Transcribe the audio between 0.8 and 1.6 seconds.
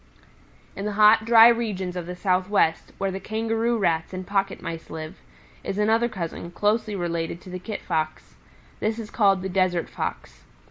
the hot, dry